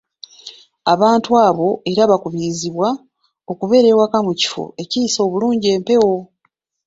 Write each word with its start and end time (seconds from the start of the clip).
Abantu 0.93 1.29
abo 1.47 1.69
era 1.91 2.09
bakubirizibwa 2.11 2.87
okubeera 3.51 3.87
ewaka 3.93 4.17
mu 4.27 4.33
kifo 4.39 4.63
ekiyisa 4.83 5.19
obulungi 5.27 5.67
empewo. 5.75 6.15